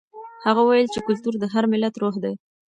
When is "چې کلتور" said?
0.93-1.33